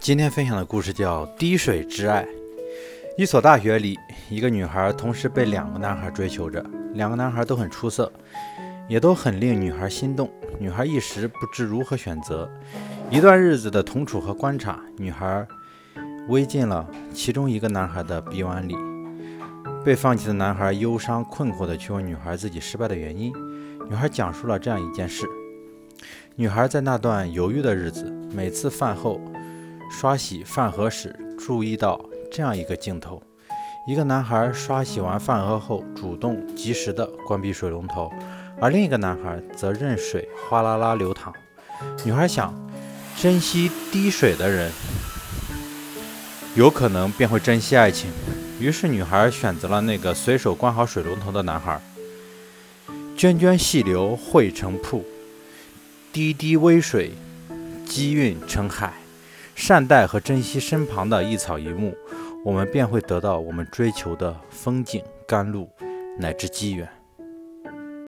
[0.00, 2.24] 今天分享的故事叫《滴水之爱》。
[3.18, 3.98] 一所大学里，
[4.30, 8.10] 一个女孩同时被两个男孩追求着，两个男孩都很出色，
[8.88, 10.30] 也都很令女孩心动。
[10.58, 12.50] 女孩一时不知如何选择。
[13.10, 15.46] 一段日子的同处和观察，女孩
[16.28, 18.74] 微进了其中一个男孩的臂弯里。
[19.84, 23.30] 被放弃的男孩忧伤困惑地去问女孩自己失败的原因。
[23.90, 25.26] 女孩讲述了这样一件事：
[26.36, 29.20] 女孩在那段犹豫的日子，每次饭后。
[29.90, 33.20] 刷洗饭盒时，注意到这样一个镜头：
[33.86, 38.10] 一个男孩刷洗完饭盒后，主动及时地关闭水龙头，
[38.60, 41.34] 而另一个男孩则任水哗啦啦流淌。
[42.04, 42.54] 女孩想，
[43.16, 44.70] 珍惜滴水的人，
[46.54, 48.10] 有可能便会珍惜爱情。
[48.60, 51.80] 于是，女孩选择了那个随手关好水龙头的男孩。
[53.16, 55.04] 涓涓细流汇成瀑，
[56.12, 57.10] 滴滴微水
[57.84, 58.94] 积运成海。
[59.60, 61.94] 善待和珍惜身旁的一草一木，
[62.42, 65.68] 我们便会得到我们追求的风景、甘露
[66.18, 66.88] 乃至机缘。